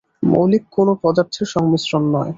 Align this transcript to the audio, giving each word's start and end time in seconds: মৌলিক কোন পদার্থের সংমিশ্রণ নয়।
মৌলিক 0.23 0.63
কোন 0.71 0.87
পদার্থের 1.03 1.47
সংমিশ্রণ 1.47 2.03
নয়। 2.13 2.29